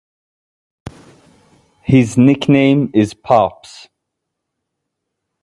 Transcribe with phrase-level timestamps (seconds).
[1.83, 3.87] His nickname is "Pops".